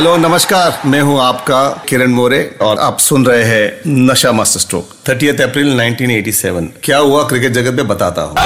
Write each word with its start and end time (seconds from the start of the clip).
Hello 0.00 0.16
नमस्कार। 0.16 0.82
मैं 0.86 1.00
हूँ 1.00 1.20
आपका 1.20 1.84
किरण 1.88 2.10
मोरे 2.10 2.56
और 2.60 2.78
आप 2.78 2.98
सुन 2.98 3.26
रहे 3.26 3.42
हैं 3.44 3.80
नशा 3.86 4.32
मास्टर 4.32 4.60
स्ट्रोक 4.60 4.92
30 5.08 5.40
अप्रैल 5.40 5.80
1987 5.80 6.68
क्या 6.84 6.98
हुआ? 6.98 7.22
क्रिकेट 7.24 7.52
जगत 7.52 7.74
में 7.74 7.88
बताता 7.88 8.22
हूँ। 8.22 8.36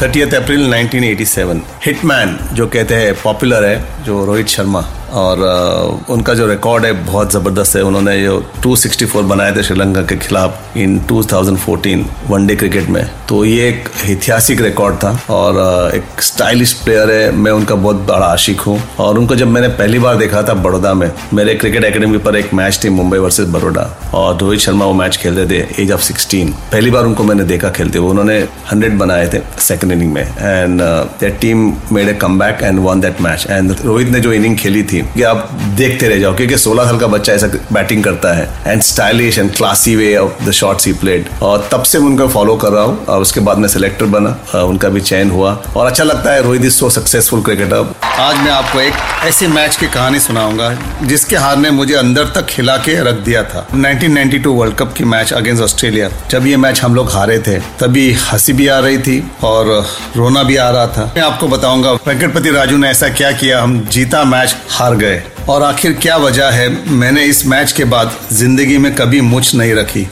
30 0.00 0.34
अप्रैल 0.34 0.74
1987 0.74 1.60
हिटमैन 1.86 2.38
जो 2.52 2.66
कहते 2.66 2.94
हैं 2.94 3.14
पॉपुलर 3.22 3.64
है, 3.64 4.04
जो 4.04 4.24
रोहित 4.24 4.48
शर्मा। 4.48 4.80
और 5.14 6.04
उनका 6.10 6.34
जो 6.34 6.46
रिकॉर्ड 6.46 6.84
है 6.84 6.92
बहुत 7.04 7.32
ज़बरदस्त 7.32 7.76
है। 7.76 7.82
उन्होंने 7.82 8.22
जो 8.22 8.38
264 8.62 9.22
बनाए 9.24 9.52
थे 9.56 9.62
श्रीलंका 9.62 10.02
के 10.02 10.16
खिलाफ 10.18 10.76
इन 10.76 10.98
2014 11.10 12.04
वनडे 12.28 12.56
क्रिकेट 12.56 12.88
में। 12.88 13.04
तो 13.28 13.44
ये 13.44 13.68
एक 13.68 13.88
ऐतिहासिक 14.10 14.60
रिकॉर्ड 14.60 14.96
था 14.96 15.10
और 15.30 15.94
एक 15.94 16.22
स्टाइलिश 16.22 16.72
प्लेयर 16.74 17.10
है। 17.10 17.30
मैं 17.34 17.52
उनका 17.52 17.74
बहुत 17.76 17.96
बड़ा 18.06 18.26
आशिक 18.26 18.60
हूँ 18.60 18.78
और 19.00 19.18
उनको 19.18 19.34
जब 19.34 19.48
मैंने 19.48 19.68
पहली 19.74 19.98
बार 19.98 20.16
देखा 20.16 20.42
था 20.42 20.54
बड़ौदा 20.56 20.94
में, 20.94 21.10
मेरे 21.34 21.54
क्रिकेट 21.54 21.84
अकेडमी 21.84 22.18
पर 22.18 22.36
एक 22.36 22.54
मैच 22.54 22.80
थी 22.84 22.88
मुंबई 22.90 23.18
वर्सेज 23.18 23.48
बड़ौदा 23.50 23.82
और 24.14 24.36
रोहित 24.38 24.60
शर्मा 24.60 24.86
वो 24.86 24.92
मैच 24.94 25.16
खेलते 25.16 25.46
थे 25.50 25.82
एज 25.82 25.92
ऑफ़ 25.92 26.02
16 26.02 26.52
पहली 26.72 26.90
बार 26.90 27.04
उनको 27.04 27.24
मैंने 27.24 27.44
देखा 27.44 27.70
खेलते 27.70 27.98
हुए। 27.98 28.10
उन्होंने 28.10 28.40
100 28.72 28.98
बनाए 28.98 29.28
थे 29.34 29.40
सेकंड 29.62 29.92
इनिंग 29.92 30.12
में। 30.12 30.22
And 30.22 30.80
that 31.20 31.40
team 31.40 31.72
made 31.92 32.08
a 32.08 32.14
come 32.22 32.38
back 32.38 32.62
and 32.62 32.78
won 32.86 33.00
that 33.00 33.20
match 33.20 33.46
and 33.50 33.74
Rohit 33.84 34.08
ने 34.08 34.20
जो 34.20 34.32
इनिंग 34.32 34.56
खेली 34.58 34.82
थी 34.82 35.03
कि 35.14 35.22
आप 35.22 35.48
देखते 35.76 36.08
रह 36.08 36.18
जाओ, 36.18 36.34
क्योंकि 36.36 36.58
16 36.58 36.84
साल 36.84 36.98
का 36.98 37.06
बच्चा 37.06 37.32
ऐसा 37.32 37.46
बैटिंग 37.72 38.04
करता 38.04 38.32
है 38.32 38.48
and 38.66 38.82
stylish 38.82 39.38
and 39.38 39.54
classy 39.56 39.96
way 39.96 40.16
of 40.16 40.44
the 40.44 40.50
shots 40.52 40.86
he 40.86 40.92
played 40.94 41.28
और 41.42 41.68
तब 41.72 41.82
से 41.82 41.98
मैं 41.98 42.06
उनका 42.06 42.26
फॉलो 42.28 42.56
कर 42.56 42.68
रहा 42.68 42.82
हूँ। 42.82 43.04
और 43.06 43.22
उसके 43.22 43.40
बाद 43.40 43.58
मैं 43.58 43.68
सिलेक्टर 43.68 44.06
बना। 44.06 44.62
उनका 44.62 44.88
भी 44.88 45.00
चयन 45.00 45.30
हुआ। 45.30 45.52
और 45.76 45.86
अच्छा 45.86 46.04
लगता 46.04 46.32
है 46.32 46.42
Rohit 46.42 46.64
is 46.64 46.74
so 46.74 46.90
successful 46.90 47.42
cricketer 47.42 47.92
आज 48.20 48.36
मैं 48.36 48.50
आपको 48.50 48.80
एक 48.80 48.92
ऐसे 49.24 49.46
मैच 49.48 49.76
की 49.76 49.86
कहानी 49.86 50.20
सुनाऊँगा, 50.20 50.70
जिसके 51.02 51.36
हार 51.36 51.56
ने 51.56 51.70
मुझे 51.70 51.94
अंदर 51.94 52.26
तक 52.34 52.46
खिला 52.46 52.76
के 52.78 52.94
रख 53.04 53.14
दिया 53.24 53.42
था। 53.44 53.66
1992 53.74 54.52
वर्ल्ड 54.54 54.74
कप 54.76 54.92
की 54.92 55.04
मैच 55.04 55.32
अगेंस्ट 55.32 55.62
ऑस्ट्रेलिया 55.62 56.08
जब 56.30 56.46
ये 56.46 56.56
मैच 56.56 56.80
हम 56.82 56.94
लोग 56.94 57.10
हारे 57.12 57.38
थे, 57.38 57.58
तभी 57.80 58.12
हँसी 58.22 58.52
भी 58.52 58.66
आ 58.68 58.78
रही 58.78 58.98
थी 58.98 59.16
और 59.44 59.86
रोना 60.16 60.42
भी 60.42 60.56
आ 60.56 60.68
रहा 60.70 60.86
था। 60.88 61.12
मैं 61.16 61.22
आपको 61.22 61.48
बताऊँगा, 61.48 61.92
वेंकटपति 61.92 62.50
राजू 62.50 62.76
ने 62.76 62.90
ऐसा 62.90 63.08
क्या 63.10 63.32
किया, 63.32 63.62
हम 63.62 63.80
जीता 63.92 64.24
मैच 64.24 64.56
हार 64.84 64.96
गए। 64.96 65.22
और 65.48 65.62
आखिर 65.62 65.92
क्या 65.92 66.16
वजह 66.16 66.50
है? 66.50 66.68
मैंने 66.90 67.24
इस 67.24 67.46
मैच 67.46 67.72
के 67.72 67.84
बाद 67.84 68.16
ज़िंदगी 68.32 68.78
में 68.78 68.94
कभी 68.94 69.20
मुझ 69.20 69.54
नहीं 69.54 69.74
रखी। 69.74 70.06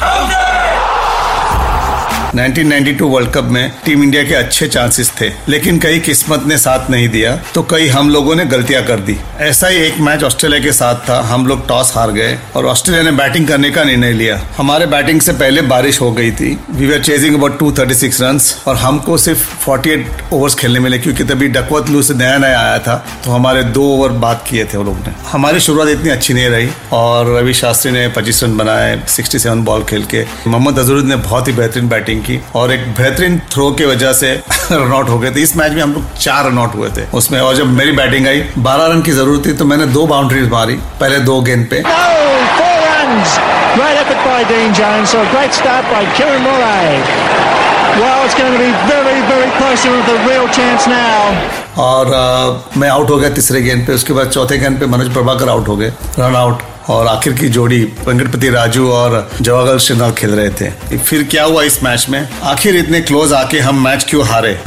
1992 2.35 3.03
वर्ल्ड 3.05 3.31
कप 3.31 3.45
में 3.45 3.73
टीम 3.85 4.03
इंडिया 4.03 4.23
के 4.23 4.35
अच्छे 4.35 4.67
चांसेस 4.69 5.11
थे, 5.21 5.29
लेकिन 5.49 5.79
कई 5.79 5.99
किस्मत 6.01 6.45
ने 6.47 6.57
साथ 6.59 6.89
नहीं 6.91 7.09
दिया 7.09 7.35
तो 7.55 7.63
कई 7.71 7.89
हम 7.89 8.11
लोगों 8.11 8.35
ने 8.37 8.45
गलतियाँ 8.45 8.83
कर 8.85 9.01
दी। 9.01 9.17
ऐसा 9.41 9.69
ही 9.69 9.77
एक 9.79 9.99
मैच 10.01 10.23
ऑस्ट्रेलिया 10.25 10.61
के 10.61 10.73
साथ 10.73 11.09
था, 11.09 11.21
हम 11.23 11.47
लोग 11.47 11.67
टॉस 11.69 11.93
हार 11.97 12.11
गए 12.13 12.39
और 12.57 12.67
ऑस्ट्रेलिया 12.67 13.03
ने 13.03 13.13
बैटिंग 13.17 13.49
करने 13.49 13.71
का 13.71 13.85
निर्णय 13.85 14.13
लिया। 14.13 14.41
हमारे 14.57 14.87
बैटिंग 14.87 15.21
से 15.21 15.33
पहले 15.35 15.63
बारिश 15.65 16.01
हो 16.01 16.11
गई 16.13 16.31
थी। 16.31 16.57
We 16.71 16.87
were 16.87 17.03
chasing 17.03 17.35
about 17.35 17.59
236 17.59 18.21
runs 18.23 18.57
और 18.67 18.77
हमको 18.77 19.19
सिर्फ़ 19.19 19.45
48 19.61 20.33
ओवर्स 20.33 20.55
खेलने 20.55 20.81
मिले, 20.81 20.99
क्योंकि 20.99 21.25
तभी 21.25 21.49
डकवत 21.49 21.91
लू 21.91 22.03
से 22.03 22.15
नया 22.15 22.39
नया 22.39 22.61
आया 22.61 22.79
था 22.79 22.97
तो 23.25 23.31
हमारे 23.31 23.63
दो 23.65 23.85
ओवर 23.89 24.13
बात 24.25 24.45
किए 24.49 24.65
थे 24.65 24.79
वो 24.79 24.85
लोग 24.85 24.99
ने। 24.99 25.15
हमारी 25.33 25.61
शुरुआत 25.61 25.89
इतनी 25.89 26.11
अच्छी 26.11 26.35
नहीं 26.35 26.49
रही 26.49 26.69
और 26.93 27.35
रवि 27.37 27.55
शास्त्री 27.55 27.93
ने 27.93 28.09
पच्चीस 28.17 28.43
रन 28.45 28.57
बनाए 28.57 29.01
67 29.09 29.65
बॉल 29.65 29.85
खेल 29.85 30.05
के। 30.07 30.25
मोहम्मद 30.47 30.79
अजरुद्दीन 30.79 31.09
ने 31.09 31.17
बहुत 31.19 31.49
ही 31.49 31.53
बेहतरीन 31.53 31.89
बैटिंग 31.89 32.22
की 32.29 32.41
और 32.57 32.73
एक 32.73 32.87
बेहतरीन 32.99 33.39
थ्रो 33.53 33.71
की 33.81 33.85
वजह 33.85 34.13
से 34.23 34.33
रन 34.73 34.93
आउट 34.93 35.09
हो 35.09 35.19
गए 35.19 35.31
थे 35.37 35.43
इस 35.43 35.57
मैच 35.57 35.73
में 35.73 35.83
हम 35.83 35.93
लोग 35.93 36.15
चार 36.19 36.45
रन 36.47 36.59
आउट 36.59 36.75
हुए 36.75 36.89
थे 36.97 37.07
उसमें 37.21 37.41
और 37.41 37.57
जब 37.57 37.73
मेरी 37.79 37.93
बैटिंग 38.01 38.27
आई 38.29 38.43
12 38.69 38.89
रन 38.93 39.03
की 39.09 39.13
ज़रूरत 39.21 39.47
थी 39.47 39.53
तो 39.59 39.65
मैंने 39.73 39.87
दो 39.99 40.07
बाउंड्रीज 40.15 40.49
मारी 40.51 40.77
पहले 41.01 41.19
दो 41.31 41.41
गेंद 41.51 41.67
पे 41.71 41.83
No, 41.87 41.99
four 42.59 42.75
runs. 42.85 43.37
Great 43.77 44.01
effort 44.01 44.25
by 44.29 44.41
Dean 44.51 44.75
Jones. 44.81 45.13
So 45.15 45.23
a 45.23 45.31
great 45.33 45.55
start 45.61 45.91
by 45.95 46.03
Kieran 46.19 46.43
Murray. 46.49 46.99
Well, 47.95 48.25
it's 48.27 48.35
going 48.35 48.53
to 48.53 48.59
be 48.59 48.71
very, 48.91 49.17
very 49.31 49.49
close 49.57 49.83
to 49.87 49.91
the 50.07 50.17
real 50.29 50.47
chance 50.59 50.87
now. 50.93 51.19
और 51.87 52.13
अ, 52.15 52.79
मैं 52.79 52.89
आउट 52.91 53.11
हो 53.11 53.17
गया 53.17 53.31
तीसरे 53.35 53.61
गेंद 53.63 53.87
पे 53.87 53.93
उसके 53.95 54.13
बाद 54.13 54.31
चौथे 54.31 54.59
गेंद 54.59 54.79
पे 54.81 54.87
मनोज 54.95 55.13
प्रभाकर 55.15 55.49
आउट 55.49 55.69
हो 55.69 55.77
गए 55.77 55.93
रन 56.19 56.37
आउट 56.37 56.63
और 56.89 57.07
आखिर 57.07 57.33
की 57.33 57.49
जोड़ी 57.49 57.85
वेंकटपति 57.85 58.51
राजू 58.51 58.91
और 58.91 59.31
जवाहर 59.41 59.79
सिन्हा 59.79 60.11
खेल 60.11 60.31
रहे 60.31 60.51
थे। 60.51 60.99
फिर 60.99 61.23
क्या 61.23 61.45
हुआ 61.45 61.63
इस 61.63 61.83
मैच 61.83 62.07
में? 62.11 62.29
आखिर 62.43 62.77
इतने 62.77 63.01
क्लोज 63.01 63.33
आके 63.33 63.59
हम 63.59 63.85
मैच 63.85 64.07
क्यों 64.11 64.27
हारे? 64.27 64.61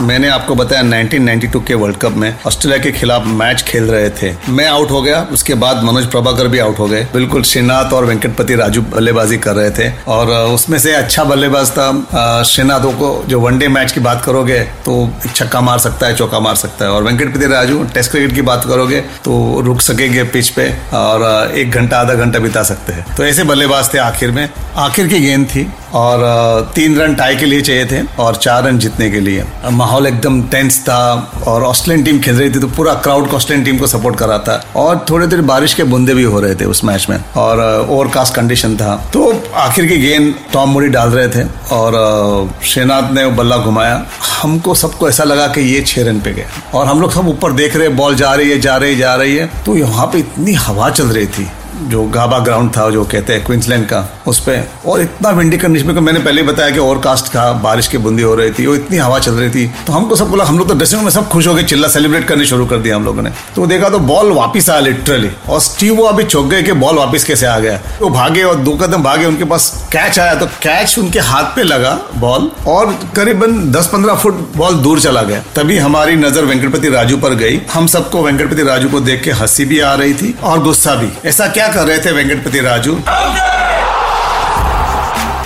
मैंने 0.00 0.28
आपको 0.28 0.54
बताया 0.54 0.82
1992 0.82 1.60
के 1.66 1.74
वर्ल्ड 1.74 1.96
कप 1.96 2.12
में 2.12 2.34
ऑस्ट्रेलिया 2.46 2.82
के 2.82 2.90
खिलाफ 2.92 3.26
मैच 3.28 3.62
खेल 3.62 3.84
रहे 3.84 4.10
थे। 4.12 4.32
मैं 4.48 4.66
आउट 4.68 4.90
हो 4.90 5.00
गया, 5.02 5.20
उसके 5.32 5.54
बाद 5.56 5.82
मनोज 5.84 6.06
प्रभाकर 6.10 6.48
भी 6.48 6.58
आउट 6.58 6.78
हो 6.78 6.86
गए। 6.86 7.02
बिल्कुल 7.12 7.42
श्रीनाथ 7.42 7.92
और 7.92 8.04
वेंकटपति 8.04 8.54
राजू 8.56 8.82
बल्लेबाजी 8.84 9.36
कर 9.38 9.54
रहे 9.54 9.70
थे। 9.70 9.90
और 10.08 10.30
उसमें 10.54 10.78
से 10.78 10.94
अच्छा 10.94 11.24
बल्लेबाज 11.24 11.70
था 11.70 12.42
श्रीनाथ 12.44 12.84
को 12.98 13.12
जो 13.28 13.40
वनडे 13.40 13.68
मैच 13.68 13.92
की 13.92 14.00
बात 14.00 14.22
करोगे 14.24 14.58
तो 14.84 14.94
छक्का 15.26 15.60
मार 15.60 15.78
सकता 15.78 16.06
है, 16.06 16.14
चौका 16.16 16.40
मार 16.40 16.54
सकता 16.56 16.84
है। 16.84 16.90
और 16.90 17.02
वेंकटपति 17.02 17.46
राजू 17.46 17.82
टेस्ट 17.94 18.10
क्रिकेट 18.10 18.34
की 18.34 18.42
बात 18.42 18.64
करोगे 18.64 19.00
तो 19.24 19.60
रुक 19.64 19.80
सकेंगे 19.80 20.24
पिच 20.24 20.48
पे 20.50 20.68
और 20.94 21.52
एक 21.54 21.70
घंटा, 21.70 21.98
आधा 21.98 22.14
घंटा 22.14 22.38
बिता 22.38 22.62
सकते 22.62 22.92
हैं। 22.92 23.04
तो 23.16 23.24
ऐसे 23.24 23.44
बल्लेबाज 23.44 23.92
थे 23.94 23.98
आखिर 24.00 24.30
में। 24.30 24.48
आखिर 24.78 25.06
की 25.08 25.20
गेंद 25.20 25.46
थी 25.46 25.66
और 25.94 26.70
तीन 26.74 26.96
रन 26.98 27.14
टाई 27.14 27.36
के 27.36 27.46
लिए 27.46 27.60
चाहिए 27.60 27.86
थे 27.86 28.00
और 28.18 28.36
चार 28.36 28.62
रन 28.64 28.78
जीतने 28.78 29.10
के 29.10 29.20
लिए। 29.20 29.44
माहौल 29.90 30.06
एकदम 30.06 30.42
टेंस 30.50 30.78
था 30.82 30.98
और 31.46 31.62
ऑस्ट्रेलियन 31.64 32.04
टीम 32.04 32.18
खेल 32.22 32.34
रही 32.36 32.50
थी 32.50 32.58
तो 32.60 32.66
पूरा 32.76 32.92
क्राउड 33.04 33.32
ऑस्ट्रेलियन 33.34 33.64
टीम 33.64 33.78
को 33.78 33.86
सपोर्ट 33.86 34.16
कर 34.18 34.28
रहा 34.28 34.38
था। 34.38 34.54
और 34.76 35.04
थोड़े 35.10 35.26
थोड़े 35.26 35.42
बारिश 35.42 35.74
के 35.74 35.84
बूंदे 35.84 36.14
भी 36.14 36.22
हो 36.24 36.40
रहे 36.40 36.54
थे 36.54 36.64
उस 36.64 36.84
मैच 36.84 37.06
में 37.10 37.16
और 37.36 37.60
ओवरकास्ट 37.80 38.34
कंडीशन 38.34 38.76
था। 38.76 38.94
तो 39.12 39.32
आखिर 39.58 39.86
की 39.86 39.96
गेंद 39.98 40.34
टॉम 40.52 40.70
मोडी 40.70 40.88
डाल 40.88 41.10
रहे 41.10 41.28
थे 41.28 41.44
और 41.74 41.98
श्रीनाथ 42.64 43.12
ने 43.12 43.26
बल्ला 43.32 43.56
घुमाया। 43.58 44.02
हमको 44.40 44.74
सबको 44.76 45.08
ऐसा 45.08 45.24
लगा 45.24 45.46
कि 45.48 45.60
ये 45.74 45.80
छह 45.82 46.04
रन 46.04 46.20
पे 46.20 46.32
गया 46.32 46.78
और 46.78 46.86
हम 46.86 47.00
लोग 47.00 47.12
सब 47.12 47.28
ऊपर 47.28 47.52
देख 47.52 47.76
रहे 47.76 47.88
बॉल 48.00 48.14
जा 48.16 48.34
रही 48.34 48.50
है, 48.50 48.60
जा 48.60 48.76
रही 48.76 48.92
है, 48.92 48.98
जा 48.98 49.14
रही 49.14 49.36
है। 49.36 49.50
तो 49.66 49.76
यहाँ 49.76 50.06
पे 50.06 50.18
इतनी 50.18 50.54
हवा 50.56 50.90
चल 50.90 51.08
रही 51.08 51.26
थी। 51.28 51.50
जो 51.80 52.02
गाबा 52.04 52.38
ग्राउंड 52.38 52.70
था, 52.70 52.90
जो 52.90 53.04
कहते 53.04 53.32
हैं 53.32 53.44
क्विंसलैंड 53.44 53.86
का, 53.86 54.04
उस 54.26 54.38
पे। 54.40 54.64
और 54.86 55.00
इतना 55.00 55.30
विंडी 55.30 55.58
कंडीशन 55.58 55.86
में 55.86 56.00
मैंने 56.00 56.20
पहले 56.20 56.42
बताया 56.42 56.70
कि 56.70 56.78
ओवरकास्ट 56.78 57.26
था, 57.26 57.52
बारिश 57.52 57.88
की 57.88 57.98
बूंदी 57.98 58.22
हो 58.22 58.34
रही 58.34 58.50
थी, 58.50 58.66
और 58.66 58.74
इतनी 58.74 58.96
हवा 58.96 59.18
चल 59.18 59.32
रही 59.32 59.50
थी। 59.50 59.66
तो 59.86 59.92
हमको 59.92 60.16
सब 60.16 60.28
बोला, 60.30 60.44
हम 60.44 60.58
लोग 60.58 60.68
तो 60.68 60.74
ड्रेसिंग 60.74 61.02
में 61.02 61.10
सब 61.10 61.28
खुश 61.28 61.46
हो 61.46 61.54
गए, 61.54 61.62
चिल्ला 61.62 61.88
सेलिब्रेट 61.88 62.24
करनी 62.28 62.44
शुरू 62.44 62.66
कर 62.66 62.76
दिया 62.76 62.96
हम 62.96 63.04
लोगों 63.04 63.22
ने। 63.22 63.30
तो 63.56 63.66
देखा 63.66 63.88
तो 63.88 63.98
बॉल 63.98 64.32
वापस 64.32 64.70
आया 64.70 64.80
लिटरली 64.80 65.30
और 65.48 65.60
स्टीव 65.60 65.94
वो 65.94 66.04
अभी 66.04 66.24
चौक 66.24 66.46
गए 66.46 66.62
कि 66.62 66.72
बॉल 66.72 66.96
वापस 66.96 67.24
कैसे 67.24 67.46
आ 67.46 67.58
गया। 67.58 67.78
वो 68.00 68.10
भागे 68.10 68.42
और 68.42 68.56
दो 68.56 68.72
कदम 68.76 69.02
भागे, 69.02 69.26
उनके 69.26 69.44
पास 69.44 69.88
कैच 69.92 70.18
आया 70.18 70.34
तो 70.34 70.46
कैच 70.62 70.98
उनके 70.98 71.18
हाथ 71.20 71.44
पे 71.56 71.62
लगा 71.62 71.98
बॉल 72.16 72.50
और 72.66 72.92
करीबन 73.16 73.60
10-15 73.72 74.14
फुट 74.14 74.34
बॉल 74.56 74.74
दूर 74.74 75.00
चला 75.00 75.22
गया। 75.22 75.42
तभी 75.56 75.78
हमारी 75.78 76.16
नज़र 76.16 76.44
वेंकटपति 76.44 76.88
राजू 76.88 77.16
पर 77.16 77.34
गई। 77.34 77.60
हम 77.72 77.86
सबको 77.86 78.22
वेंकटपति 78.22 78.62
राजू 78.62 78.88
को 78.88 79.00
देख 79.00 79.22
के 79.22 79.30
हँसी 79.32 79.64
भी 79.64 79.80
आ 79.80 79.94
रही 79.94 80.14
थी 80.14 80.34
और 80.42 80.62
गुस्सा 80.62 80.94
भी। 80.94 81.08
ऐसा 81.28 81.46
क्या 81.48 81.59
कर 81.68 81.86
रहे 81.86 81.98
थे 81.98 82.12
वेंकटपति 82.12 82.60
राजू? 82.60 83.00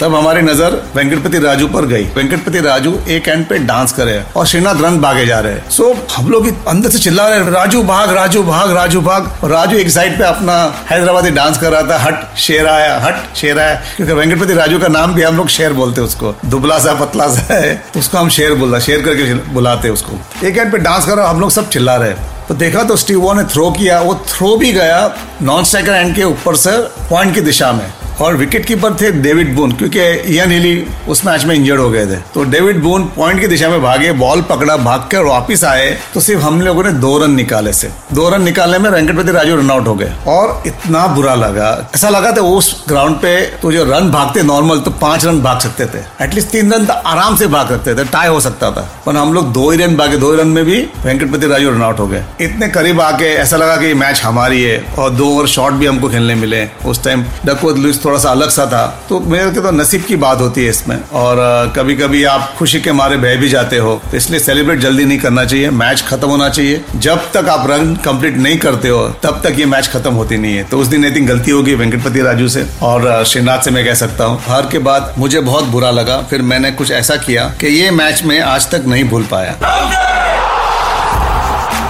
तब 0.00 0.14
हमारी 0.14 0.40
नज़र 0.43 0.75
वेंकटपति 0.96 1.38
राजू 1.38 1.66
पर 1.69 1.84
गई। 1.87 2.05
वेंकटपति 2.05 2.61
राजू 2.61 2.93
एक 3.08 3.28
एंड 3.28 3.46
पे 3.49 3.58
डांस 3.58 3.93
करे 3.93 4.22
और 4.37 4.46
श्रीनाथ 4.46 4.75
रन 4.75 4.99
भागे 5.00 5.26
जा 5.26 5.38
रहे 5.40 5.52
हैं। 5.52 5.70
सो 5.70 5.93
हम 6.16 6.31
लोग 6.31 6.46
अंदर 6.69 6.90
से 6.90 6.99
चिल्ला 6.99 7.28
रहे 7.28 7.50
राजू 7.50 7.82
भाग 7.82 8.11
राजू 8.14 8.43
भाग 8.43 8.72
राजू 8.76 9.00
भाग। 9.00 9.31
राजू 9.44 9.76
एक 9.76 9.90
साइड 9.90 10.19
पे 10.19 10.25
अपना 10.25 10.56
हैदराबादी 10.90 11.31
डांस 11.31 11.58
कर 11.58 11.72
रहा 11.72 11.82
था, 11.82 11.99
हट, 11.99 12.37
शेर 12.37 12.66
आया, 12.66 12.99
हट, 12.99 13.37
शेर 13.37 13.58
आया। 13.58 13.75
क्योंकि 13.96 14.12
वेंकटपति 14.12 14.55
राजू 14.55 14.78
का 14.78 14.88
नाम 14.88 15.14
भी 15.14 15.22
हम 15.22 15.37
लोग 15.37 15.49
शेर 15.49 15.72
बोलते 15.72 16.00
उसको। 16.00 16.34
दुबला 16.44 16.78
सा, 16.78 16.94
पतला 16.94 17.28
सा 17.28 17.55
है, 17.55 17.82
उसको 17.96 18.19
हम 18.19 18.28
शेर 18.28 18.55
बोल 18.55 18.70
रहा 18.70 18.81
शेर 18.81 19.02
करके 19.02 19.34
बुलाते 19.34 19.88
उसको। 19.88 20.46
एक 20.46 20.58
एंड 20.58 20.72
पे 20.72 20.78
डांस 20.78 21.06
कर 21.06 21.16
रहा 21.16 21.31
हम 21.31 21.40
लोग 21.40 21.50
सब 21.50 21.69
चिल्ला 21.69 21.96
रहे 21.96 22.14
तो 22.49 22.55
देखा 22.55 22.82
तो 22.85 22.96
स्टीव 22.96 23.32
ने 23.32 23.44
थ्रो 23.44 23.70
किया, 23.70 24.00
वो 24.00 24.14
थ्रो 24.29 24.56
भी 24.56 24.73
गया 24.73 25.14
नॉन 25.43 25.64
स्ट्राइकर 25.64 25.93
एंड 25.93 26.14
के 26.17 26.25
ऊपर 26.25 26.56
से 26.56 26.76
पॉइंट 27.11 27.35
की 27.35 27.41
दिशा 27.41 27.73
में। 27.73 27.87
और 28.20 28.37
विकेट 28.37 28.64
कीपर 28.66 28.94
थे 28.94 29.11
डेविड 29.12 29.55
बोन 29.56 29.72
क्योंकि 29.72 30.00
इयन 30.34 30.50
हिली 30.50 30.87
उस 31.08 31.25
मैच 31.26 31.44
में 31.44 31.55
इंजर्ड 31.55 31.81
हो 31.81 31.88
गए 31.90 32.06
थे। 32.06 32.16
तो 32.34 32.44
डेविड 32.46 32.82
बोन 32.82 33.05
पॉइंट 33.16 33.40
की 33.40 33.46
दिशा 33.46 33.69
में 33.69 33.81
भागे 33.82 34.12
बॉल 34.14 34.43
पकड़ा, 34.43 34.76
भाग 34.78 35.08
कर 35.12 35.22
वापिस 35.25 35.64
आए 35.64 35.90
तो 36.14 36.20
सिर्फ़ 36.20 36.43
हम 36.43 36.61
लोगों 36.62 36.84
ने 36.84 36.93
दो 36.94 37.16
रन 37.19 37.31
निकाले 37.32 37.72
से। 37.72 37.90
दो 38.12 38.28
रन 38.28 38.43
निकालने 38.43 38.78
में 38.78 38.88
वेंकटपति 38.90 39.32
राजू 39.32 39.56
रन 39.56 39.70
आउट 39.70 39.87
हो 39.87 39.94
गए। 39.94 40.12
और 40.28 40.62
इतना 40.66 41.06
बुरा 41.06 41.34
लगा, 41.34 41.90
ऐसा 41.94 42.08
लगा 42.08 42.32
था 42.32 42.40
उस 42.50 42.84
ग्राउंड 42.88 43.16
पे 43.16 43.34
तो 43.62 43.72
जो 43.72 43.84
रन 43.84 44.11
भागते 44.11 44.43
नॉर्मल 44.43 44.81
तो 44.81 44.90
पाँच 45.00 45.25
रन 45.25 45.40
भाग 45.43 45.61
सकते 45.61 45.87
थे। 45.87 46.02
एटलीस्ट 46.25 46.49
तीन 46.49 46.72
रन 46.72 46.87
तो 46.87 46.93
आराम 46.93 47.37
से 47.37 47.46
भाग 47.49 47.69
सकते 47.69 47.94
थे 47.94 48.05
टाई 48.06 48.28
हो 48.28 48.40
सकता 48.40 48.70
था। 48.70 48.88
पर 49.06 49.16
हम 49.16 49.32
लोग 49.34 49.52
दो 49.52 49.70
ही 49.70 49.78
रन 49.78 49.96
भागे, 49.96 50.16
दो 50.16 50.34
रन 50.34 50.49
में 50.49 50.64
भी 50.64 50.81
वेंकटपति 51.05 51.46
राजू 51.46 51.70
रन 51.70 51.82
आउट 51.82 51.99
हो 51.99 52.06
गए। 52.06 52.25
इतने 52.40 52.69
करीब 52.69 53.00
आके 53.00 53.32
ऐसा 53.34 53.56
लगा 53.56 53.76
कि 53.76 53.93
मैच 53.94 54.22
हमारी 54.22 54.62
है, 54.62 54.78
और 54.99 55.11
दो 55.11 55.28
ओवर 55.28 55.46
शॉट 55.49 55.72
भी 55.72 55.87
हमको 55.87 56.08
खेलने 56.08 56.34
मिले। 56.37 56.66
उस 56.87 57.05
टाइम 57.05 57.25
डकवर्थ 57.46 57.76
लुइस 57.76 58.02
थोड़ा 58.05 58.19
सा 58.19 58.31
अलग 58.31 58.51
सा 58.51 58.67
था। 58.67 58.87
तो 59.09 59.21
मेरे 59.23 59.51
के 59.51 59.61
तो 59.61 59.71
नसीब 59.73 60.03
की 60.05 60.17
बात 60.19 60.41
होती 60.41 60.65
है 60.65 60.71
इसमें। 60.71 60.97
और 61.15 61.73
कभी 61.77 61.95
कभी 61.97 62.23
आप 62.27 62.55
खुशी 62.59 62.81
के 62.81 62.93
मारे 62.93 63.17
बह 63.17 63.37
भी 63.37 63.49
जाते 63.49 63.79
हो 63.79 64.01
तो 64.11 64.17
इसलिए 64.17 64.41
सेलिब्रेट 64.41 64.81
जल्दी 64.81 65.05
नहीं 65.05 65.19
करना 65.19 65.45
चाहिए। 65.45 65.71
मैच 65.73 66.05
खत्म 66.09 66.29
होना 66.29 66.49
चाहिए। 66.49 66.85
जब 66.97 67.31
तक 67.35 67.49
आप 67.49 67.67
रन 67.71 67.95
कंप्लीट 68.05 68.37
नहीं 68.37 68.59
करते 68.59 68.89
हो, 68.89 69.03
तब 69.23 69.41
तक 69.45 69.59
ये 69.59 69.67
मैच 69.67 69.89
खत्म 69.89 70.12
होती 70.15 70.37
नहीं 70.37 70.56
है। 70.56 70.65
तो 70.65 70.79
उस 70.79 70.87
दिन 70.87 71.05
आई 71.05 71.11
थिंक 71.11 71.29
गलती 71.29 71.51
होगी 71.51 71.75
वेंकटपति 71.75 72.21
राजू 72.23 72.49
से। 72.49 72.67
और 72.83 73.25
श्रीनाथ 73.25 73.65
से 73.65 73.71
मैं 73.71 73.85
कह 73.85 73.95
सकता 73.97 74.25
हूँ, 74.25 74.41
हार 74.47 74.69
के 74.73 74.79
बाद 74.81 75.15
मुझे 75.19 75.41
बहुत 75.43 75.65
बुरा 75.67 75.91
लगा। 75.93 76.21
फिर 76.31 76.43
मैंने 76.45 76.71
कुछ 76.73 76.91
ऐसा 76.93 77.17
किया 77.19 77.45
कि 77.61 77.67
ये 77.69 77.91
मैच 77.93 78.23
में 78.25 78.41
आज 78.41 78.71
तक 78.71 78.85
नहीं 78.87 79.05
भूल 79.05 79.27
पाया। 79.31 80.13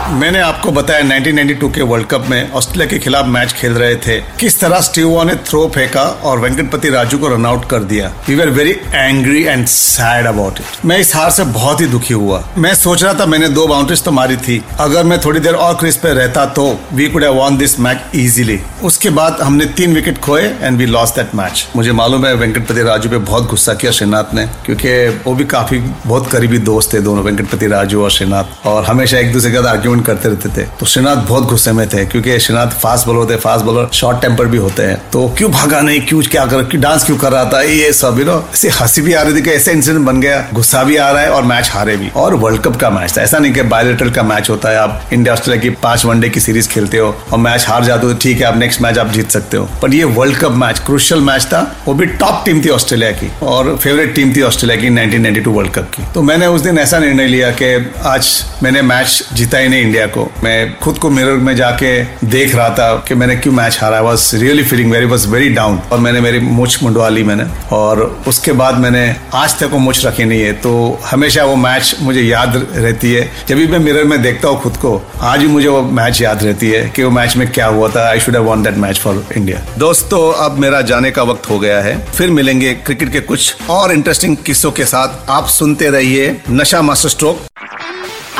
मैंने 0.05 0.39
आपको 0.39 0.71
बताया 0.73 1.03
1992 1.03 1.71
के 1.75 1.83
वर्ल्ड 1.83 2.07
कप 2.07 2.25
में 2.29 2.51
ऑस्ट्रेलिया 2.53 2.87
के 2.87 2.99
खिलाफ 2.99 3.27
मैच 3.27 3.53
खेल 3.53 3.73
रहे 3.73 3.95
थे। 3.97 4.19
किस 4.41 4.59
तरह 4.61 4.81
स्टीवो 4.81 5.23
ने 5.25 5.35
थ्रो 5.47 5.67
फेंका 5.75 6.03
और 6.03 6.41
वेंकटपति 6.41 6.89
राजू 6.91 7.19
को 7.19 7.29
रन 7.29 7.47
आउट 7.47 7.65
कर 7.71 7.85
दिया। 7.85 8.13
We 8.29 8.41
are 8.41 8.51
very 8.51 8.71
angry 8.95 9.43
and 9.45 9.67
sad 9.67 10.27
about 10.27 10.59
it 10.61 10.85
मैं 10.85 10.99
इस 10.99 11.15
हार 11.17 11.31
से 11.31 11.45
बहुत 11.45 11.81
ही 11.81 11.87
दुखी 11.87 12.15
हुआ। 12.15 12.43
मैं 12.59 12.75
सोच 12.75 13.03
रहा 13.05 13.15
था 13.15 13.27
मैंने 13.27 13.49
दो 13.49 13.67
बाउंड्रीज 13.67 14.03
तो 14.05 14.11
मारी 14.11 14.37
थी। 14.39 14.63
अगर 14.81 15.05
मैं 15.05 15.21
थोड़ी 15.21 15.41
देर 15.41 15.55
और 15.57 15.75
क्रिस 15.75 15.97
पे 15.97 16.13
रहता 16.15 16.45
तो 16.59 16.67
we 16.93 17.09
could 17.09 17.25
won 17.27 17.57
this 17.57 17.79
match 17.81 18.15
easily 18.15 18.59
उसके 18.85 19.11
बाद 19.11 19.41
हमने 19.43 19.67
तीन 19.73 19.95
विकेट 19.95 20.19
खोए 20.19 20.43
and 20.43 20.79
we 20.79 20.87
loss 20.87 21.15
that 21.17 21.35
match 21.35 21.67
मुझे 21.77 21.93
मालूम 21.95 22.27
है 22.27 22.35
वेंकटपति 22.35 22.83
राजू 22.83 23.11
पे 23.11 23.19
बहुत 23.19 23.49
गुस्सा 23.51 23.75
किया 23.75 23.93
श्रीनाथ 23.93 24.35
ने, 24.35 24.47
क्योंकि 24.67 25.09
वो 25.25 25.35
भी 25.35 25.45
काफ़ी 25.47 25.79
बहुत 25.79 26.31
करीबी 26.31 26.59
दोस्त 26.71 26.93
थे 26.95 27.01
दोनों, 27.01 27.25
वेंकटपति 27.25 27.67
राजू 27.69 28.03
और 28.05 28.11
श्रीनाथ 28.11 28.67
और 28.67 28.85
हमेशा 28.85 29.19
एक 29.19 29.33
दूसरे 29.33 29.51
के 29.51 29.57
साथ 29.57 29.67
आर्ग्यूमेंट 29.67 29.93
करते 30.01 30.29
रहते 30.29 30.49
थे। 30.49 30.67
तो 30.81 30.87
श्रीनाथ 30.87 31.17
बहुत 31.17 31.45
गुस्से 31.45 31.73
में 31.73 31.89
थे, 31.89 32.05
क्योंकि 32.07 32.39
श्रीनाथ 32.39 32.67
फास्ट 32.67 33.07
बॉलर 33.07 33.19
होते 33.19 33.37
फास्ट 33.37 33.65
बॉलर 33.65 33.89
शॉर्ट 33.93 34.21
टेम्पर 34.21 34.47
भी 34.47 34.59
होते 34.59 34.83
हैं। 34.83 35.03
तो 35.13 35.29
क्यों 35.39 35.51
भागा 35.51 35.81
नहीं, 35.81 36.01
क्यों, 36.01 36.23
क्या 36.23 36.45
कर 36.47 36.77
डांस 36.77 37.05
क्यों 37.05 37.17
कर 37.17 37.33
रहा 37.33 37.45
था, 37.45 37.61
ये 37.61 37.93
सब 37.93 38.19
यू 38.19 38.25
नो 38.25 38.45
ऐसी 38.55 38.69
हँसी 38.69 39.03
भी 39.03 39.13
आ 39.13 39.23
रही 39.23 39.43
थी 39.43 39.51
ऐसे 39.51 39.73
इंसिडेंट 39.73 40.07
बन 40.07 40.21
गया, 40.21 40.45
गुस्सा 40.55 40.83
भी 40.83 40.97
आ 40.97 41.11
रहा 41.11 41.23
है 41.23 41.31
और 41.31 41.43
मैच 41.43 41.71
हारे 41.71 41.97
भी। 41.97 42.09
और 42.17 42.35
वर्ल्ड 42.35 42.63
कप 42.63 42.77
का 42.77 42.91
मैच 42.91 43.17
था, 43.17 43.23
ऐसा 43.23 43.39
नहीं 43.39 43.53
कि 43.53 43.63
बायोलेटरल 43.63 44.11
का 44.11 44.23
मैच 44.23 44.51
होता 44.51 44.69
है, 44.69 44.77
आप 44.77 45.11
इंडिया 45.13 45.35
ऑस्ट्रेलिया 45.35 45.63
की 45.63 45.71
पाँच 45.83 46.05
वनडे 46.05 46.29
की 46.29 46.41
सीरीज़ 46.41 46.69
खेलते 46.69 46.99
हो 46.99 47.15
और 47.33 47.39
मैच 47.39 47.67
हार 47.67 47.85
जाते 47.85 48.07
हो 48.07 48.13
तो 48.13 48.19
ठीक 48.19 48.39
है, 48.39 48.45
आप 48.45 48.57
नेक्स्ट 48.57 48.83
मैच 48.83 48.99
आप 48.99 49.11
जीत 49.11 49.31
सकते 49.31 49.57
हो। 49.57 49.69
पर 49.83 49.95
ये 49.95 50.05
world 50.05 50.37
cup 50.37 50.53
match 50.53 50.79
crucial 50.79 51.21
match 51.21 51.45
था, 51.45 51.61
वो 51.87 51.95
भी 51.95 52.07
टॉप 52.07 52.43
टीम 52.45 52.65
थी 52.65 52.69
ऑस्ट्रेलिया 52.69 53.11
की 53.11 53.31
और 53.43 53.77
फेवरेट 53.77 54.15
टीम 54.15 54.35
थी 54.37 54.43
ऑस्ट्रेलिया 54.43 54.81
की 54.81 54.91
1992 54.91 55.53
वर्ल्ड 55.53 55.73
कप 55.73 55.91
की। 55.95 56.03
तो 56.15 56.23
मैंने 56.23 56.47
उस 56.47 56.61
दिन 56.61 56.79
ऐसा 56.79 56.99
निर्णय 56.99 57.27
लिया 57.27 57.51
कि 57.51 57.93
आज 58.05 58.45
मैंने 58.63 58.83
मैच 58.83 59.23
जीता 59.33 59.59
ही 59.59 59.69
नहीं 59.69 59.84
इंडिया 59.85 60.07
को। 60.07 60.29
मैं 60.45 60.79
खुद 60.79 60.99
को 60.99 61.11
मिरर 61.11 61.37
में 61.39 61.55
जाके 61.57 61.93
देख 62.27 62.55
रहा 62.55 62.69
था 62.71 62.93
कि 63.09 63.15
मैंने 63.15 63.37
क्यों 63.37 63.53
मैच 63.53 63.79
हारा। 63.81 64.01
Was 64.01 64.37
really 64.37 64.63
feeling 64.63 64.91
very 64.93 65.07
was 65.07 65.29
very 65.29 65.49
down 65.51 65.81
और 65.93 65.99
मैंने 65.99 66.21
मेरी 66.21 66.39
मुछ 66.41 66.83
मुंडवा 66.83 67.09
ली 67.09 67.23
मैंने। 67.23 67.45
और 67.73 68.01
उसके 68.29 68.53
बाद 68.53 68.79
मैंने 68.79 69.05
आज 69.35 69.59
तक 69.59 69.71
वो 69.73 69.79
मुछ 69.79 70.05
रखी 70.07 70.25
नहीं 70.25 70.41
है। 70.41 70.53
तो 70.53 71.01
हमेशा 71.05 71.45
वो 71.45 71.57
मैच 71.57 71.95
मुझे 72.01 72.23
याद 72.23 72.57
रहती 72.75 73.13
है। 73.13 73.31
जब 73.49 73.57
भी 73.57 73.67
मैं 73.67 73.79
मिरर 73.79 74.05
में 74.05 74.21
देखता 74.23 74.49
हूँ 74.49 74.61
खुद 74.61 74.77
को, 74.77 74.93
आज 75.21 75.41
भी 75.41 75.49
मुझे 75.49 75.69
वो 75.69 75.83
मैच 75.83 76.21
याद 76.21 76.43
रहती 76.43 76.71
है 76.71 76.89
कि 76.97 77.03
वो 77.03 77.11
मैच 77.11 77.37
में 77.37 77.51
क्या 77.53 77.67
हुआ 77.67 77.89
था। 77.89 78.09
I 78.09 78.21
should 78.21 78.35
have 78.35 78.45
won 78.45 78.63
that 78.63 78.77
match 78.77 78.99
for 78.99 79.25
India 79.37 79.63
दोस्तों, 79.79 80.23
अब 80.45 80.59
मेरा 80.59 80.81
जाने 80.83 81.11
का 81.11 81.23
वक्त 81.23 81.49
हो 81.51 81.59
गया 81.59 81.81
है। 81.83 81.97
फिर 82.13 82.31
मिलेंगे 82.31 82.73
क्रिकेट 82.75 83.13
के 83.13 83.21
कुछ 83.21 83.57
और 83.71 83.93
इंटरेस्टिंग 83.93 84.37
किस्सों 84.37 84.71
के 84.73 84.85
साथ। 84.85 85.31
आप 85.31 85.47
सुनते 85.49 85.91
रहिए 85.91 86.37
नशा 86.51 86.83
मास्टर 86.83 87.09
स्ट्रोक 87.09 87.41